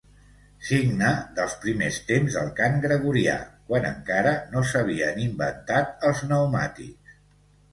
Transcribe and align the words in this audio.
Signe 0.67 1.09
dels 1.39 1.53
primers 1.65 1.99
temps 2.07 2.37
del 2.39 2.49
cant 2.59 2.79
gregorià, 2.87 3.35
quan 3.69 3.87
encara 3.91 4.33
no 4.55 4.65
s'havien 4.71 5.23
inventat 5.29 6.09
els 6.11 6.25
pneumàtics. 6.27 7.23